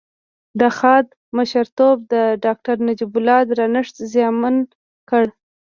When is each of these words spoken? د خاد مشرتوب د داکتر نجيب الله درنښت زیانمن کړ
د 0.59 0.61
خاد 0.77 1.07
مشرتوب 1.37 1.97
د 2.13 2.15
داکتر 2.45 2.75
نجيب 2.87 3.13
الله 3.19 3.39
درنښت 3.49 3.95
زیانمن 4.11 4.55
کړ 5.09 5.23